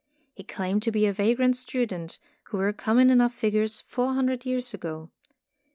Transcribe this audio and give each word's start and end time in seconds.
He 0.33 0.43
claimed 0.43 0.81
to 0.81 0.91
be 0.91 1.05
a 1.05 1.13
vagrant 1.13 1.55
student, 1.57 2.17
who 2.45 2.57
were 2.57 2.73
common 2.73 3.11
enough 3.11 3.35
figures 3.35 3.81
four 3.81 4.15
hundred 4.15 4.47
years 4.47 4.73
ago. 4.73 5.11